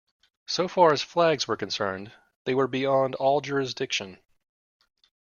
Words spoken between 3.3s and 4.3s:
jurisdiction.